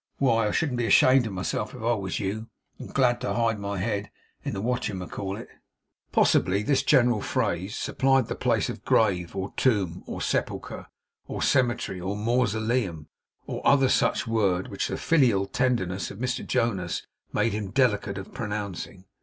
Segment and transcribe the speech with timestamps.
[0.17, 2.47] Why, I should be ashamed of myself if I was you,
[2.79, 4.09] and glad to hide my head
[4.43, 5.47] in the what you may call it.'
[6.11, 10.87] Possibly this general phrase supplied the place of grave, or tomb, or sepulchre,
[11.27, 13.09] or cemetery, or mausoleum,
[13.45, 18.33] or other such word which the filial tenderness of Mr Jonas made him delicate of
[18.33, 19.05] pronouncing.